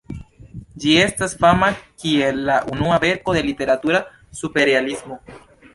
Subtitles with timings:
[0.83, 1.69] Ĝi estas fama
[2.05, 4.05] kiel la unua verko de literatura
[4.43, 5.23] Superrealismo.